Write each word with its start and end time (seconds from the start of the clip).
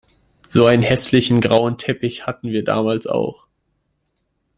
So 0.47 0.65
einen 0.65 0.81
hässlichen, 0.81 1.39
grauen 1.41 1.77
Teppich 1.77 2.25
hatten 2.25 2.49
wir 2.49 2.63
damals 2.63 3.05
auch. 3.05 3.45